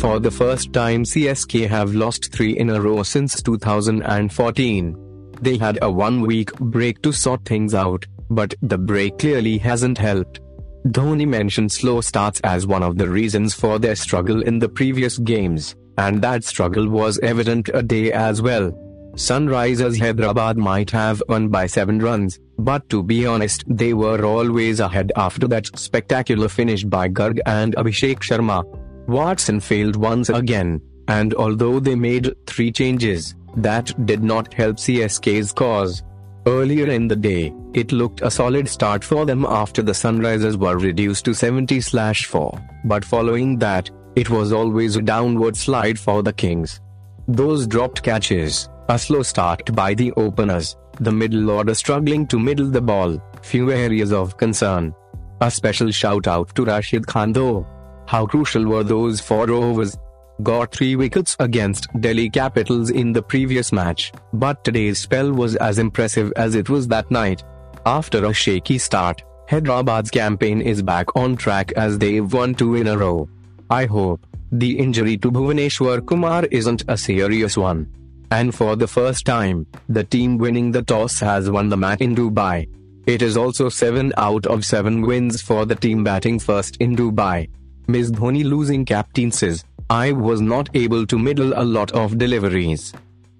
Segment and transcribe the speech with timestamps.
[0.00, 4.96] For the first time CSK have lost 3 in a row since 2014.
[5.42, 9.98] They had a one week break to sort things out, but the break clearly hasn't
[9.98, 10.40] helped.
[10.86, 15.18] Dhoni mentioned slow starts as one of the reasons for their struggle in the previous
[15.18, 18.72] games, and that struggle was evident a day as well.
[19.16, 24.80] Sunrisers Hyderabad might have won by 7 runs, but to be honest, they were always
[24.80, 28.64] ahead after that spectacular finish by Garg and Abhishek Sharma.
[29.10, 35.52] Watson failed once again, and although they made three changes, that did not help CSK's
[35.52, 36.04] cause.
[36.46, 40.78] Earlier in the day, it looked a solid start for them after the Sunrisers were
[40.78, 46.32] reduced to 70 4, but following that, it was always a downward slide for the
[46.32, 46.80] Kings.
[47.26, 52.66] Those dropped catches, a slow start by the openers, the middle order struggling to middle
[52.66, 54.94] the ball, few areas of concern.
[55.40, 57.66] A special shout out to Rashid Khan though.
[58.10, 59.96] How crucial were those four overs?
[60.42, 65.78] Got three wickets against Delhi Capitals in the previous match, but today's spell was as
[65.78, 67.44] impressive as it was that night.
[67.86, 72.88] After a shaky start, Hyderabad's campaign is back on track as they've won two in
[72.88, 73.28] a row.
[73.70, 77.86] I hope the injury to Bhuvaneshwar Kumar isn't a serious one.
[78.32, 82.16] And for the first time, the team winning the toss has won the match in
[82.16, 82.68] Dubai.
[83.06, 87.48] It is also 7 out of 7 wins for the team batting first in Dubai.
[87.90, 92.92] MS Dhoni losing captain says, I was not able to middle a lot of deliveries.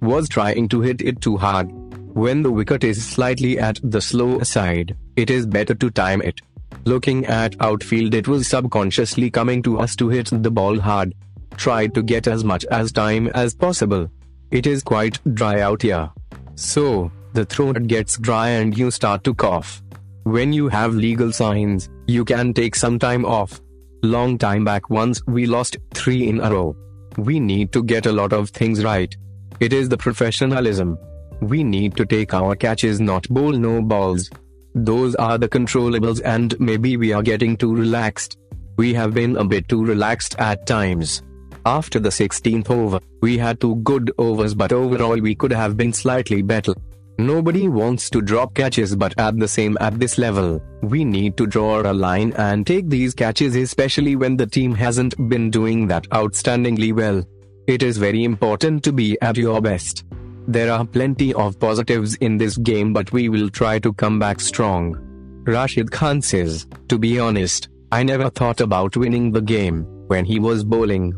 [0.00, 1.70] Was trying to hit it too hard.
[2.14, 6.40] When the wicket is slightly at the slow side, it is better to time it.
[6.86, 11.12] Looking at outfield, it was subconsciously coming to us to hit the ball hard.
[11.58, 14.10] Tried to get as much as time as possible.
[14.50, 16.08] It is quite dry out here.
[16.54, 19.82] So, the throat gets dry and you start to cough.
[20.22, 23.60] When you have legal signs, you can take some time off.
[24.02, 26.76] Long time back once we lost 3 in a row.
[27.16, 29.12] We need to get a lot of things right.
[29.58, 30.96] It is the professionalism.
[31.40, 34.30] We need to take our catches not bowl no balls.
[34.76, 38.38] Those are the controllables and maybe we are getting too relaxed.
[38.76, 41.22] We have been a bit too relaxed at times.
[41.66, 45.92] After the 16th over, we had two good overs but overall we could have been
[45.92, 46.74] slightly better.
[47.20, 51.48] Nobody wants to drop catches but at the same at this level, we need to
[51.48, 56.08] draw a line and take these catches especially when the team hasn't been doing that
[56.10, 57.24] outstandingly well.
[57.66, 60.04] It is very important to be at your best.
[60.46, 64.40] There are plenty of positives in this game but we will try to come back
[64.40, 64.96] strong.
[65.44, 70.38] Rashid Khan says, to be honest, I never thought about winning the game when he
[70.38, 71.14] was bowling.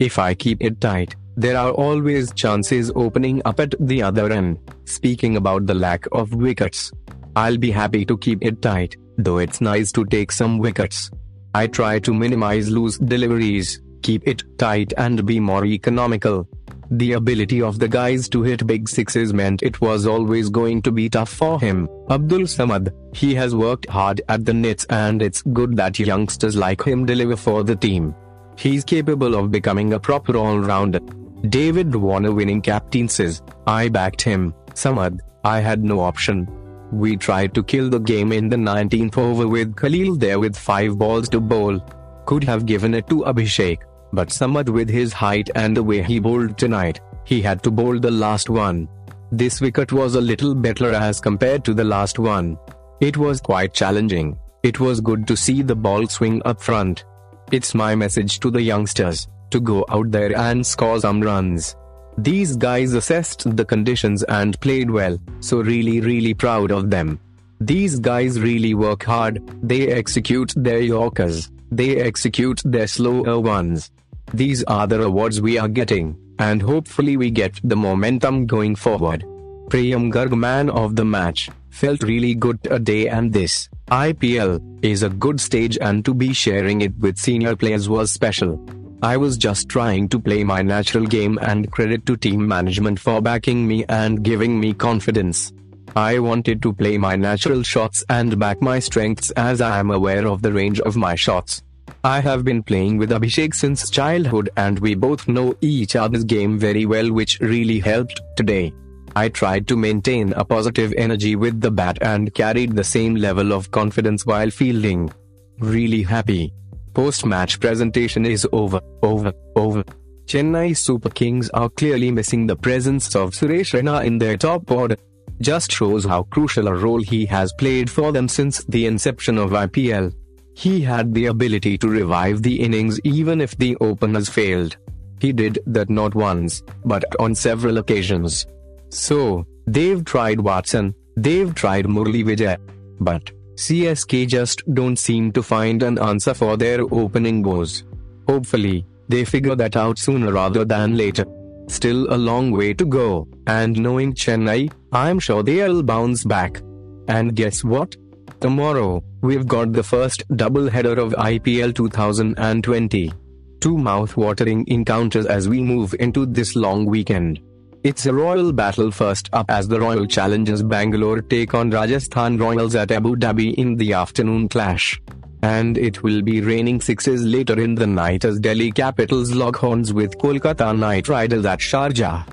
[0.00, 4.58] If I keep it tight, there are always chances opening up at the other end.
[4.84, 6.92] Speaking about the lack of wickets,
[7.36, 11.10] I'll be happy to keep it tight, though it's nice to take some wickets.
[11.54, 16.48] I try to minimize loose deliveries, keep it tight, and be more economical.
[16.90, 20.92] The ability of the guys to hit big sixes meant it was always going to
[20.92, 21.88] be tough for him.
[22.10, 26.84] Abdul Samad, he has worked hard at the nets, and it's good that youngsters like
[26.84, 28.14] him deliver for the team.
[28.56, 31.00] He's capable of becoming a proper all rounder.
[31.48, 35.20] David Warner winning captain says, I backed him, Samad.
[35.44, 36.48] I had no option.
[36.90, 40.96] We tried to kill the game in the 19th over with Khalil there with 5
[40.96, 41.80] balls to bowl.
[42.24, 43.80] Could have given it to Abhishek,
[44.14, 47.98] but Samad with his height and the way he bowled tonight, he had to bowl
[47.98, 48.88] the last one.
[49.30, 52.56] This wicket was a little better as compared to the last one.
[53.00, 54.38] It was quite challenging.
[54.62, 57.04] It was good to see the ball swing up front.
[57.52, 61.76] It's my message to the youngsters to go out there and score some runs.
[62.18, 67.18] These guys assessed the conditions and played well, so really, really proud of them.
[67.60, 73.90] These guys really work hard, they execute their Yorkers, they execute their slower ones.
[74.32, 79.24] These are the rewards we are getting, and hopefully we get the momentum going forward.
[79.68, 85.08] Priyam Garg man of the match, felt really good today and this IPL is a
[85.08, 88.64] good stage and to be sharing it with senior players was special.
[89.04, 93.20] I was just trying to play my natural game and credit to team management for
[93.20, 95.52] backing me and giving me confidence.
[95.94, 100.26] I wanted to play my natural shots and back my strengths as I am aware
[100.26, 101.62] of the range of my shots.
[102.02, 106.58] I have been playing with Abhishek since childhood and we both know each other's game
[106.58, 108.72] very well which really helped today.
[109.14, 113.52] I tried to maintain a positive energy with the bat and carried the same level
[113.52, 115.12] of confidence while fielding.
[115.58, 116.54] Really happy.
[116.94, 119.82] Post-match presentation is over, over, over.
[120.26, 124.96] Chennai Super Kings are clearly missing the presence of Suresh Raina in their top order.
[125.40, 129.50] Just shows how crucial a role he has played for them since the inception of
[129.50, 130.14] IPL.
[130.54, 134.76] He had the ability to revive the innings even if the openers failed.
[135.20, 138.46] He did that not once, but on several occasions.
[138.90, 142.56] So, they've tried Watson, they've tried Murli Vijay.
[143.00, 147.84] But, CSK just don't seem to find an answer for their opening woes.
[148.28, 151.24] Hopefully, they figure that out sooner rather than later.
[151.68, 156.60] Still a long way to go, and knowing Chennai, I'm sure they'll bounce back.
[157.08, 157.96] And guess what?
[158.40, 163.12] Tomorrow, we've got the first double header of IPL 2020.
[163.60, 167.40] Two mouth-watering encounters as we move into this long weekend.
[167.84, 172.74] It's a royal battle first up as the Royal Challengers Bangalore take on Rajasthan Royals
[172.74, 174.98] at Abu Dhabi in the afternoon clash.
[175.42, 179.92] And it will be raining sixes later in the night as Delhi Capitals log horns
[179.92, 182.26] with Kolkata Knight Riders at Sharjah.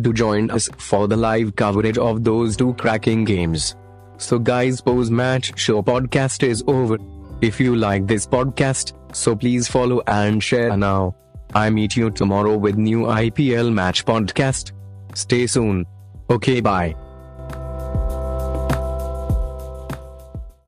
[0.00, 3.76] Do join us for the live coverage of those two cracking games.
[4.18, 6.98] So guys post match show podcast is over.
[7.42, 11.14] If you like this podcast, so please follow and share now.
[11.54, 14.72] I meet you tomorrow with new IPL match podcast.
[15.16, 15.86] Stay soon.
[16.28, 16.94] Okay bye.